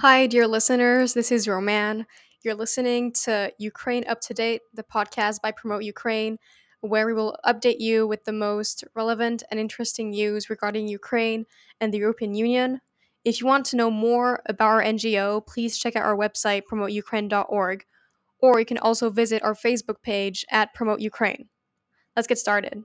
Hi, 0.00 0.28
dear 0.28 0.46
listeners. 0.46 1.12
This 1.12 1.32
is 1.32 1.48
Roman. 1.48 2.06
You're 2.44 2.54
listening 2.54 3.10
to 3.24 3.52
Ukraine 3.58 4.04
Up 4.06 4.20
to 4.20 4.32
Date, 4.32 4.60
the 4.72 4.84
podcast 4.84 5.40
by 5.42 5.50
Promote 5.50 5.82
Ukraine, 5.82 6.38
where 6.82 7.04
we 7.04 7.12
will 7.12 7.36
update 7.44 7.80
you 7.80 8.06
with 8.06 8.22
the 8.22 8.32
most 8.32 8.84
relevant 8.94 9.42
and 9.50 9.58
interesting 9.58 10.10
news 10.10 10.48
regarding 10.48 10.86
Ukraine 10.86 11.46
and 11.80 11.92
the 11.92 11.98
European 11.98 12.36
Union. 12.36 12.80
If 13.24 13.40
you 13.40 13.48
want 13.48 13.66
to 13.66 13.76
know 13.76 13.90
more 13.90 14.40
about 14.46 14.68
our 14.68 14.82
NGO, 14.84 15.44
please 15.44 15.76
check 15.76 15.96
out 15.96 16.04
our 16.04 16.16
website, 16.16 16.62
promoteukraine.org, 16.70 17.84
or 18.40 18.60
you 18.60 18.66
can 18.66 18.78
also 18.78 19.10
visit 19.10 19.42
our 19.42 19.54
Facebook 19.54 20.00
page 20.04 20.46
at 20.52 20.74
Promote 20.74 21.00
Ukraine. 21.00 21.48
Let's 22.14 22.28
get 22.28 22.38
started. 22.38 22.84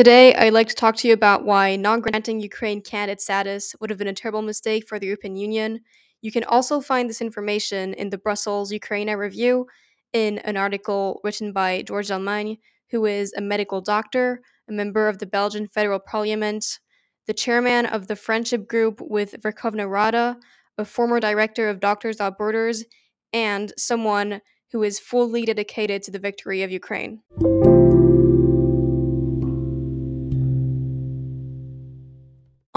Today, 0.00 0.34
I'd 0.34 0.54
like 0.54 0.68
to 0.68 0.74
talk 0.74 0.96
to 0.96 1.08
you 1.08 1.12
about 1.12 1.44
why 1.44 1.76
non 1.76 2.00
granting 2.00 2.40
Ukraine 2.40 2.80
candidate 2.80 3.20
status 3.20 3.74
would 3.78 3.90
have 3.90 3.98
been 3.98 4.08
a 4.08 4.14
terrible 4.14 4.40
mistake 4.40 4.88
for 4.88 4.98
the 4.98 5.04
European 5.04 5.36
Union. 5.36 5.80
You 6.22 6.32
can 6.32 6.42
also 6.44 6.80
find 6.80 7.06
this 7.06 7.20
information 7.20 7.92
in 7.92 8.08
the 8.08 8.16
Brussels 8.16 8.72
Ukraine 8.72 9.14
Review 9.14 9.66
in 10.14 10.38
an 10.38 10.56
article 10.56 11.20
written 11.22 11.52
by 11.52 11.82
George 11.82 12.08
Dallemagne, 12.08 12.60
who 12.90 13.04
is 13.04 13.34
a 13.34 13.42
medical 13.42 13.82
doctor, 13.82 14.40
a 14.70 14.72
member 14.72 15.06
of 15.06 15.18
the 15.18 15.26
Belgian 15.26 15.68
Federal 15.68 15.98
Parliament, 15.98 16.78
the 17.26 17.34
chairman 17.34 17.84
of 17.84 18.06
the 18.06 18.16
friendship 18.16 18.66
group 18.66 19.02
with 19.02 19.34
Verkhovna 19.42 19.86
Rada, 19.86 20.38
a 20.78 20.86
former 20.86 21.20
director 21.20 21.68
of 21.68 21.78
Doctors 21.78 22.14
Without 22.14 22.38
Borders, 22.38 22.86
and 23.34 23.70
someone 23.76 24.40
who 24.72 24.82
is 24.82 24.98
fully 24.98 25.44
dedicated 25.44 26.02
to 26.04 26.10
the 26.10 26.18
victory 26.18 26.62
of 26.62 26.70
Ukraine. 26.70 27.20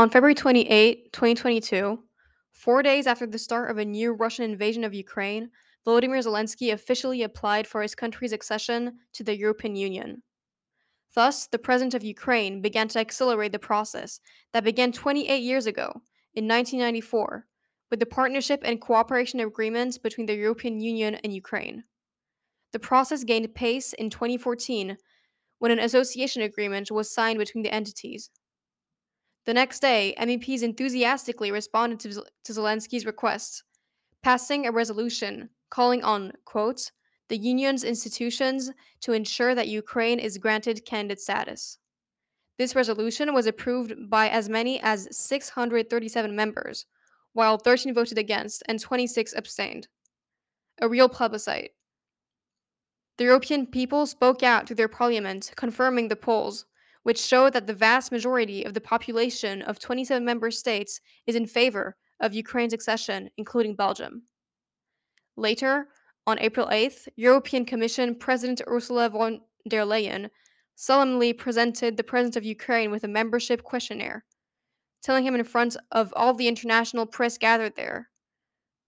On 0.04 0.10
February 0.10 0.36
28, 0.36 1.14
2022, 1.14 1.98
four 2.52 2.84
days 2.84 3.08
after 3.08 3.26
the 3.26 3.40
start 3.40 3.72
of 3.72 3.78
a 3.78 3.86
new 3.86 4.12
Russian 4.12 4.44
invasion 4.44 4.84
of 4.84 4.94
Ukraine, 4.94 5.50
Volodymyr 5.88 6.22
Zelensky 6.22 6.74
officially 6.74 7.24
applied 7.24 7.66
for 7.66 7.82
his 7.82 7.96
country's 7.96 8.34
accession 8.34 8.98
to 9.14 9.24
the 9.24 9.38
European 9.38 9.78
Union. 9.78 10.22
Thus, 11.16 11.48
the 11.48 11.58
president 11.58 11.94
of 11.94 12.04
Ukraine 12.04 12.62
began 12.62 12.90
to 12.90 13.00
accelerate 13.00 13.54
the 13.54 13.60
process 13.60 14.20
that 14.52 14.66
began 14.66 14.92
28 14.92 15.38
years 15.38 15.68
ago, 15.68 15.86
in 16.34 16.50
1994, 16.50 17.46
with 17.90 18.02
the 18.02 18.06
partnership 18.06 18.60
and 18.66 18.82
cooperation 18.82 19.40
agreements 19.40 19.98
between 19.98 20.26
the 20.26 20.36
European 20.36 20.82
Union 20.82 21.16
and 21.24 21.34
Ukraine. 21.34 21.82
The 22.74 22.80
process 22.80 23.24
gained 23.24 23.56
pace 23.56 23.94
in 23.94 24.10
2014 24.10 24.98
when 25.60 25.72
an 25.72 25.80
association 25.80 26.42
agreement 26.42 26.92
was 26.92 27.10
signed 27.10 27.40
between 27.40 27.64
the 27.64 27.74
entities. 27.74 28.30
The 29.46 29.54
next 29.54 29.82
day, 29.82 30.16
MEPs 30.20 30.64
enthusiastically 30.64 31.52
responded 31.52 32.00
to, 32.02 32.24
to 32.46 32.54
Zelensky's 32.54 33.06
request, 33.06 33.64
passing 34.22 34.66
a 34.66 34.72
resolution 34.72 35.50
calling 35.70 36.04
on, 36.04 36.32
quote, 36.46 36.92
the 37.30 37.38
union's 37.38 37.84
institutions 37.84 38.72
to 39.02 39.14
ensure 39.14 39.56
that 39.56 39.68
Ukraine 39.68 40.20
is 40.20 40.38
granted 40.38 40.86
candidate 40.86 41.20
status. 41.20 41.78
This 42.58 42.76
resolution 42.76 43.34
was 43.34 43.48
approved 43.48 44.10
by 44.10 44.30
as 44.30 44.48
many 44.48 44.80
as 44.82 45.08
637 45.12 46.36
members, 46.36 46.86
while 47.34 47.58
13 47.58 47.94
voted 47.94 48.18
against 48.18 48.64
and 48.68 48.80
26 48.80 49.34
abstained. 49.36 49.88
A 50.80 50.88
real 50.88 51.10
plebiscite. 51.10 51.72
The 53.18 53.26
European 53.26 53.68
people 53.68 54.06
spoke 54.06 54.44
out 54.44 54.68
to 54.68 54.76
their 54.76 54.88
parliament, 54.88 55.52
confirming 55.56 56.08
the 56.08 56.16
polls, 56.16 56.66
which 57.04 57.22
show 57.22 57.50
that 57.50 57.68
the 57.68 57.74
vast 57.74 58.12
majority 58.12 58.64
of 58.64 58.74
the 58.74 58.82
population 58.82 59.62
of 59.62 59.80
27 59.80 60.24
member 60.24 60.50
states 60.50 61.00
is 61.28 61.36
in 61.36 61.46
favor 61.46 61.96
of 62.20 62.34
Ukraine's 62.34 62.74
accession, 62.74 63.30
including 63.38 63.76
Belgium. 63.76 64.24
Later, 65.36 65.88
on 66.26 66.40
April 66.40 66.68
8th, 66.68 67.08
European 67.16 67.66
Commission 67.66 68.16
President 68.16 68.62
Ursula 68.68 69.10
von 69.10 69.42
der 69.68 69.84
Leyen 69.84 70.30
solemnly 70.76 71.34
presented 71.34 71.98
the 71.98 72.04
President 72.04 72.38
of 72.38 72.46
Ukraine 72.46 72.92
with 72.92 73.04
a 73.04 73.08
membership 73.08 73.64
questionnaire, 73.64 74.24
telling 75.02 75.26
him 75.26 75.36
in 75.36 75.44
front 75.44 75.76
of 75.92 76.14
all 76.16 76.34
the 76.34 76.48
international 76.48 77.06
press 77.06 77.38
gathered 77.38 77.76
there 77.76 78.10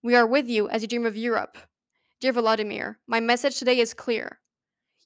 We 0.01 0.15
are 0.15 0.27
with 0.27 0.47
you 0.47 0.69
as 0.69 0.81
you 0.81 0.87
dream 0.87 1.05
of 1.05 1.17
Europe. 1.17 1.57
Dear 2.21 2.31
Vladimir, 2.31 2.99
my 3.07 3.19
message 3.19 3.57
today 3.57 3.79
is 3.79 3.93
clear. 3.93 4.39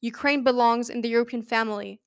Ukraine 0.01 0.43
belongs 0.43 0.89
in 0.89 1.01
the 1.01 1.09
European 1.09 1.41
family, 1.41 1.99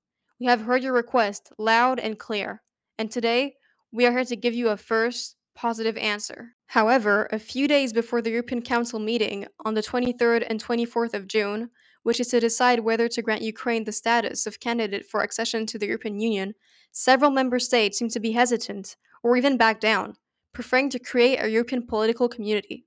we 0.43 0.49
have 0.49 0.63
heard 0.63 0.83
your 0.83 0.93
request 0.93 1.53
loud 1.57 2.01
and 2.01 2.19
clear, 2.19 2.63
and 2.99 3.13
today 3.13 3.55
we 3.93 4.05
are 4.05 4.11
here 4.11 4.25
to 4.25 4.35
give 4.35 4.55
you 4.55 4.71
a 4.71 4.77
first 4.77 5.37
positive 5.55 5.97
answer. 5.97 6.57
However, 6.67 7.29
a 7.31 7.39
few 7.39 7.69
days 7.69 7.93
before 7.93 8.21
the 8.21 8.33
European 8.33 8.61
Council 8.61 8.99
meeting 8.99 9.47
on 9.65 9.75
the 9.75 9.85
23rd 9.85 10.45
and 10.51 10.61
24th 10.61 11.15
of 11.15 11.29
June, 11.29 11.71
which 12.03 12.19
is 12.19 12.27
to 12.27 12.41
decide 12.41 12.81
whether 12.81 13.07
to 13.07 13.23
grant 13.23 13.43
Ukraine 13.43 13.85
the 13.85 13.93
status 13.93 14.45
of 14.49 14.59
candidate 14.59 15.07
for 15.07 15.23
accession 15.23 15.65
to 15.67 15.79
the 15.79 15.87
European 15.87 16.19
Union, 16.19 16.55
several 16.91 17.31
member 17.31 17.61
states 17.61 17.99
seem 17.99 18.09
to 18.09 18.19
be 18.19 18.33
hesitant 18.33 18.97
or 19.23 19.37
even 19.37 19.57
back 19.57 19.79
down, 19.79 20.17
preferring 20.53 20.91
to 20.91 20.99
create 20.99 21.37
a 21.37 21.51
European 21.51 21.87
political 21.87 22.29
community. 22.29 22.85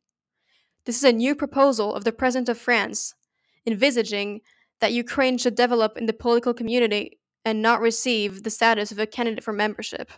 This 0.84 0.98
is 0.98 1.06
a 1.06 1.14
new 1.14 1.34
proposal 1.34 1.96
of 1.96 2.04
the 2.04 2.12
President 2.12 2.50
of 2.50 2.58
France, 2.58 3.14
envisaging 3.66 4.42
that 4.82 4.92
Ukraine 4.92 5.38
should 5.38 5.56
develop 5.56 5.96
in 5.96 6.06
the 6.06 6.12
political 6.12 6.54
community 6.54 7.18
and 7.46 7.62
not 7.62 7.80
receive 7.80 8.44
the 8.44 8.50
status 8.50 8.92
of 8.92 9.00
a 9.00 9.06
candidate 9.06 9.44
for 9.44 9.54
membership. 9.54 10.12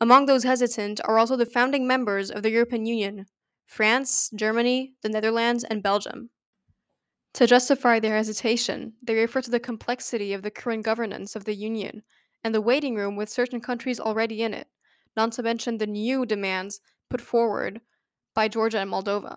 Among 0.00 0.26
those 0.26 0.44
hesitant 0.44 1.00
are 1.04 1.18
also 1.18 1.34
the 1.34 1.46
founding 1.46 1.86
members 1.86 2.30
of 2.30 2.42
the 2.42 2.50
European 2.50 2.86
Union 2.86 3.26
France, 3.66 4.30
Germany, 4.34 4.94
the 5.02 5.08
Netherlands, 5.08 5.64
and 5.64 5.82
Belgium. 5.82 6.30
To 7.34 7.46
justify 7.46 8.00
their 8.00 8.16
hesitation, 8.16 8.94
they 9.02 9.14
refer 9.14 9.42
to 9.42 9.50
the 9.50 9.60
complexity 9.60 10.32
of 10.32 10.42
the 10.42 10.50
current 10.50 10.84
governance 10.84 11.36
of 11.36 11.44
the 11.44 11.54
Union 11.54 12.02
and 12.42 12.54
the 12.54 12.62
waiting 12.62 12.94
room 12.94 13.16
with 13.16 13.28
certain 13.28 13.60
countries 13.60 14.00
already 14.00 14.42
in 14.42 14.54
it, 14.54 14.68
not 15.16 15.32
to 15.32 15.42
mention 15.42 15.76
the 15.76 15.86
new 15.86 16.24
demands 16.24 16.80
put 17.10 17.20
forward 17.20 17.80
by 18.34 18.48
Georgia 18.48 18.78
and 18.78 18.90
Moldova. 18.90 19.36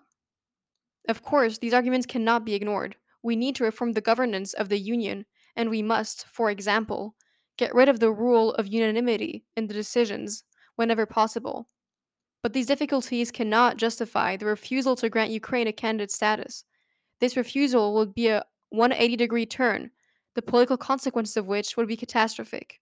Of 1.09 1.23
course, 1.23 1.57
these 1.57 1.73
arguments 1.73 2.05
cannot 2.05 2.45
be 2.45 2.53
ignored. 2.53 2.95
We 3.23 3.35
need 3.35 3.55
to 3.55 3.63
reform 3.63 3.93
the 3.93 4.01
governance 4.01 4.53
of 4.53 4.69
the 4.69 4.79
Union 4.79 5.25
and 5.55 5.69
we 5.69 5.81
must, 5.81 6.25
for 6.27 6.49
example, 6.49 7.15
get 7.57 7.75
rid 7.75 7.89
of 7.89 7.99
the 7.99 8.11
rule 8.11 8.53
of 8.53 8.67
unanimity 8.67 9.45
in 9.55 9.67
the 9.67 9.73
decisions 9.73 10.43
whenever 10.75 11.05
possible. 11.05 11.67
But 12.41 12.53
these 12.53 12.65
difficulties 12.65 13.31
cannot 13.31 13.77
justify 13.77 14.35
the 14.35 14.47
refusal 14.47 14.95
to 14.97 15.09
grant 15.09 15.31
Ukraine 15.31 15.67
a 15.67 15.73
candidate 15.73 16.11
status. 16.11 16.63
This 17.19 17.37
refusal 17.37 17.93
would 17.93 18.15
be 18.15 18.29
a 18.29 18.43
180 18.69 19.15
degree 19.15 19.45
turn, 19.45 19.91
the 20.33 20.41
political 20.41 20.77
consequences 20.77 21.37
of 21.37 21.45
which 21.45 21.77
would 21.77 21.87
be 21.87 21.97
catastrophic. 21.97 22.79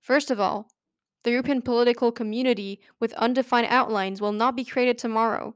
First 0.00 0.30
of 0.30 0.38
all, 0.38 0.68
the 1.22 1.30
European 1.30 1.62
political 1.62 2.12
community 2.12 2.80
with 3.00 3.14
undefined 3.14 3.68
outlines 3.70 4.20
will 4.20 4.32
not 4.32 4.56
be 4.56 4.64
created 4.64 4.98
tomorrow. 4.98 5.54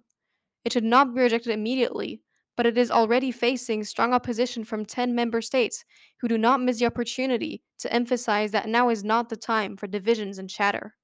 It 0.65 0.73
should 0.73 0.85
not 0.85 1.15
be 1.15 1.21
rejected 1.21 1.53
immediately, 1.53 2.23
but 2.59 2.67
it 2.67 2.77
is 2.77 2.91
already 2.91 3.31
facing 3.31 3.85
strong 3.85 4.13
opposition 4.13 4.65
from 4.65 4.85
10 4.85 5.15
member 5.15 5.41
states 5.41 5.85
who 6.21 6.27
do 6.27 6.37
not 6.37 6.61
miss 6.61 6.81
the 6.81 6.87
opportunity 6.87 7.63
to 7.79 7.93
emphasize 7.93 8.51
that 8.51 8.69
now 8.69 8.89
is 8.89 9.05
not 9.05 9.29
the 9.29 9.37
time 9.37 9.77
for 9.77 9.87
divisions 9.87 10.39
and 10.39 10.51
chatter. 10.51 10.97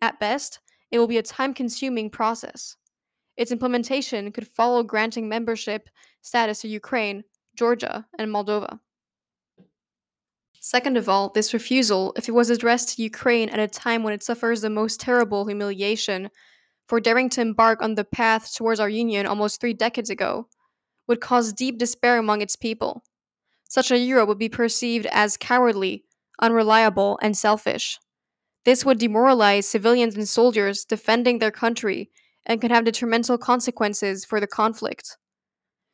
At 0.00 0.18
best, 0.18 0.60
it 0.90 0.98
will 0.98 1.06
be 1.06 1.18
a 1.18 1.22
time 1.22 1.52
consuming 1.52 2.08
process. 2.08 2.74
Its 3.36 3.52
implementation 3.52 4.32
could 4.32 4.48
follow 4.48 4.82
granting 4.82 5.28
membership 5.28 5.90
status 6.22 6.62
to 6.62 6.68
Ukraine, 6.68 7.22
Georgia, 7.54 8.06
and 8.18 8.32
Moldova. 8.32 8.78
Second 10.58 10.96
of 10.96 11.06
all, 11.06 11.28
this 11.34 11.52
refusal, 11.52 12.14
if 12.16 12.30
it 12.30 12.32
was 12.32 12.48
addressed 12.48 12.96
to 12.96 13.02
Ukraine 13.02 13.50
at 13.50 13.60
a 13.60 13.68
time 13.68 14.04
when 14.04 14.14
it 14.14 14.22
suffers 14.22 14.62
the 14.62 14.70
most 14.70 15.00
terrible 15.00 15.44
humiliation 15.44 16.30
for 16.86 16.98
daring 16.98 17.28
to 17.28 17.42
embark 17.42 17.82
on 17.82 17.94
the 17.94 18.06
path 18.06 18.54
towards 18.54 18.80
our 18.80 18.88
union 18.88 19.26
almost 19.26 19.60
three 19.60 19.74
decades 19.74 20.08
ago, 20.08 20.48
would 21.08 21.20
cause 21.20 21.52
deep 21.52 21.78
despair 21.78 22.18
among 22.18 22.42
its 22.42 22.54
people. 22.54 23.02
Such 23.68 23.90
a 23.90 23.98
Europe 23.98 24.28
would 24.28 24.38
be 24.38 24.48
perceived 24.48 25.06
as 25.06 25.36
cowardly, 25.36 26.04
unreliable, 26.40 27.18
and 27.22 27.36
selfish. 27.36 27.98
This 28.64 28.84
would 28.84 28.98
demoralize 28.98 29.66
civilians 29.66 30.14
and 30.14 30.28
soldiers 30.28 30.84
defending 30.84 31.38
their 31.38 31.50
country 31.50 32.10
and 32.46 32.60
could 32.60 32.70
have 32.70 32.84
detrimental 32.84 33.38
consequences 33.38 34.24
for 34.24 34.40
the 34.40 34.46
conflict. 34.46 35.16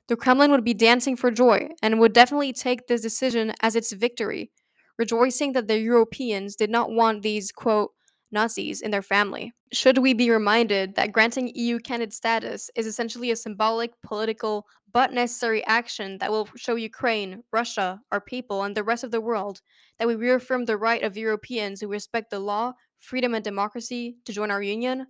The 0.09 0.17
Kremlin 0.17 0.51
would 0.51 0.65
be 0.65 0.75
dancing 0.75 1.17
for 1.17 1.31
joy 1.31 1.69
and 1.83 1.99
would 1.99 2.13
definitely 2.13 2.53
take 2.53 2.87
this 2.87 3.01
decision 3.01 3.55
as 3.63 3.75
its 3.75 3.93
victory, 3.93 4.51
rejoicing 4.99 5.53
that 5.53 5.67
the 5.67 5.79
Europeans 5.79 6.57
did 6.57 6.71
not 6.71 6.91
want 6.91 7.23
these, 7.23 7.51
quote, 7.51 7.93
Nazis 8.31 8.83
in 8.83 8.91
their 8.91 9.03
family. 9.03 9.53
Should 9.73 9.99
we 9.99 10.13
be 10.13 10.31
reminded 10.31 10.95
that 10.97 11.13
granting 11.13 11.53
EU 11.55 11.79
candidate 11.79 12.13
status 12.13 12.71
is 12.77 12.87
essentially 12.87 13.31
a 13.31 13.37
symbolic 13.37 13.93
political 14.03 14.67
but 14.95 15.13
necessary 15.13 15.67
action 15.67 16.19
that 16.19 16.31
will 16.31 16.49
show 16.57 16.77
Ukraine, 16.77 17.43
Russia, 17.53 18.01
our 18.13 18.21
people, 18.21 18.63
and 18.63 18.77
the 18.77 18.85
rest 18.85 19.03
of 19.03 19.11
the 19.11 19.21
world 19.21 19.61
that 19.99 20.07
we 20.07 20.15
reaffirm 20.15 20.65
the 20.65 20.77
right 20.77 21.03
of 21.03 21.17
Europeans 21.17 21.81
who 21.81 21.89
respect 21.89 22.31
the 22.31 22.39
law, 22.39 22.73
freedom, 22.99 23.35
and 23.35 23.43
democracy 23.43 24.17
to 24.25 24.33
join 24.33 24.53
our 24.53 24.63
union? 24.63 25.09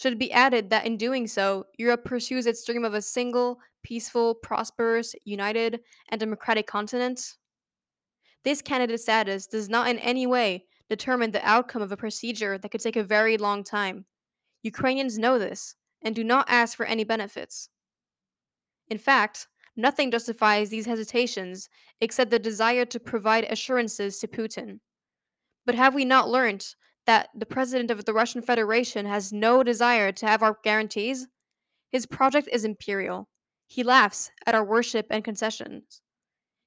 Should 0.00 0.14
it 0.14 0.18
be 0.18 0.32
added 0.32 0.70
that 0.70 0.86
in 0.86 0.96
doing 0.96 1.26
so, 1.26 1.66
Europe 1.76 2.06
pursues 2.06 2.46
its 2.46 2.64
dream 2.64 2.86
of 2.86 2.94
a 2.94 3.02
single, 3.02 3.60
peaceful, 3.82 4.34
prosperous, 4.34 5.14
united, 5.24 5.80
and 6.08 6.18
democratic 6.18 6.66
continent? 6.66 7.34
This 8.44 8.62
candidate 8.62 9.00
status 9.00 9.46
does 9.46 9.68
not 9.68 9.88
in 9.88 9.98
any 9.98 10.26
way 10.26 10.64
determine 10.88 11.32
the 11.32 11.46
outcome 11.46 11.82
of 11.82 11.92
a 11.92 11.98
procedure 11.98 12.56
that 12.56 12.70
could 12.70 12.80
take 12.80 12.96
a 12.96 13.04
very 13.04 13.36
long 13.36 13.62
time. 13.62 14.06
Ukrainians 14.62 15.18
know 15.18 15.38
this 15.38 15.76
and 16.00 16.14
do 16.14 16.24
not 16.24 16.46
ask 16.48 16.76
for 16.76 16.86
any 16.86 17.04
benefits. 17.04 17.68
In 18.88 18.98
fact, 18.98 19.48
nothing 19.76 20.10
justifies 20.10 20.70
these 20.70 20.86
hesitations 20.86 21.68
except 22.00 22.30
the 22.30 22.38
desire 22.38 22.84
to 22.86 23.00
provide 23.00 23.44
assurances 23.44 24.18
to 24.18 24.28
Putin. 24.28 24.80
But 25.64 25.74
have 25.76 25.94
we 25.94 26.04
not 26.04 26.28
learned 26.28 26.66
that 27.06 27.30
the 27.34 27.46
president 27.46 27.90
of 27.90 28.04
the 28.04 28.12
Russian 28.12 28.42
Federation 28.42 29.06
has 29.06 29.32
no 29.32 29.62
desire 29.62 30.12
to 30.12 30.26
have 30.26 30.42
our 30.42 30.58
guarantees? 30.62 31.26
His 31.90 32.06
project 32.06 32.48
is 32.52 32.64
imperial. 32.64 33.28
He 33.66 33.82
laughs 33.82 34.30
at 34.46 34.54
our 34.54 34.64
worship 34.64 35.06
and 35.10 35.24
concessions. 35.24 36.00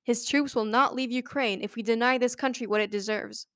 His 0.04 0.26
troops 0.26 0.56
will 0.56 0.66
not 0.66 0.96
leave 0.96 1.12
Ukraine 1.12 1.62
if 1.62 1.76
we 1.76 1.84
deny 1.84 2.18
this 2.18 2.36
country 2.36 2.68
what 2.68 2.82
it 2.82 2.92
deserves. 2.92 3.48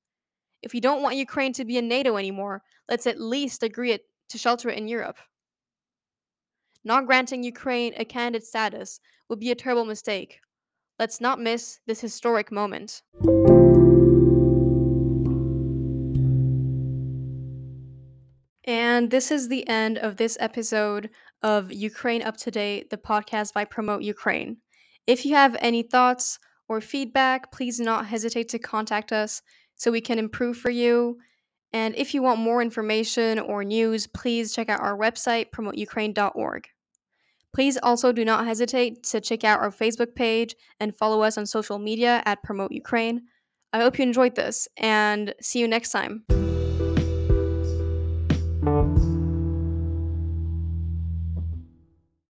If 0.62 0.72
we 0.72 0.80
don't 0.80 1.02
want 1.02 1.16
Ukraine 1.16 1.52
to 1.54 1.64
be 1.64 1.78
in 1.78 1.88
NATO 1.88 2.16
anymore, 2.16 2.62
let's 2.88 3.06
at 3.06 3.20
least 3.20 3.62
agree 3.62 3.92
it, 3.92 4.02
to 4.28 4.38
shelter 4.38 4.68
it 4.68 4.78
in 4.78 4.88
Europe. 4.88 5.18
Not 6.82 7.04
granting 7.04 7.42
Ukraine 7.42 7.92
a 7.98 8.06
candidate 8.06 8.46
status 8.46 9.00
would 9.28 9.38
be 9.38 9.50
a 9.50 9.54
terrible 9.54 9.84
mistake. 9.84 10.40
Let's 10.98 11.20
not 11.20 11.38
miss 11.38 11.78
this 11.86 12.00
historic 12.00 12.50
moment. 12.50 13.02
And 18.64 19.10
this 19.10 19.30
is 19.30 19.48
the 19.48 19.66
end 19.68 19.98
of 19.98 20.16
this 20.16 20.38
episode 20.40 21.10
of 21.42 21.72
Ukraine 21.72 22.22
Up 22.22 22.36
to 22.38 22.50
Date, 22.50 22.88
the 22.88 22.96
podcast 22.96 23.52
by 23.52 23.64
Promote 23.64 24.02
Ukraine. 24.02 24.56
If 25.06 25.26
you 25.26 25.34
have 25.34 25.56
any 25.60 25.82
thoughts 25.82 26.38
or 26.68 26.80
feedback, 26.80 27.52
please 27.52 27.78
not 27.78 28.06
hesitate 28.06 28.48
to 28.50 28.58
contact 28.58 29.12
us 29.12 29.42
so 29.76 29.90
we 29.90 30.00
can 30.00 30.18
improve 30.18 30.56
for 30.56 30.70
you. 30.70 31.18
And 31.72 31.94
if 31.96 32.14
you 32.14 32.22
want 32.22 32.40
more 32.40 32.62
information 32.62 33.38
or 33.38 33.64
news, 33.64 34.06
please 34.06 34.52
check 34.52 34.68
out 34.68 34.80
our 34.80 34.96
website, 34.96 35.50
promoteukraine.org. 35.50 36.68
Please 37.52 37.78
also 37.82 38.12
do 38.12 38.24
not 38.24 38.46
hesitate 38.46 39.02
to 39.04 39.20
check 39.20 39.44
out 39.44 39.60
our 39.60 39.70
Facebook 39.70 40.14
page 40.14 40.54
and 40.78 40.96
follow 40.96 41.22
us 41.22 41.36
on 41.36 41.46
social 41.46 41.78
media 41.78 42.22
at 42.26 42.42
Promote 42.42 42.72
Ukraine. 42.72 43.22
I 43.72 43.80
hope 43.80 43.98
you 43.98 44.02
enjoyed 44.02 44.34
this 44.34 44.68
and 44.76 45.34
see 45.40 45.60
you 45.60 45.68
next 45.68 45.90
time. 45.90 46.24